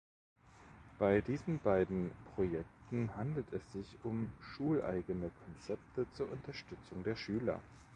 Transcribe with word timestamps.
Bei 0.97 1.21
diesen 1.21 1.59
beiden 1.59 2.09
Projekten 2.33 3.15
handelt 3.15 3.45
sich 3.71 3.99
um 4.01 4.31
schuleigene 4.39 5.29
Konzepte 5.45 6.07
zur 6.13 6.31
Unterstützung 6.31 7.03
der 7.03 7.15
Schüler. 7.15 7.59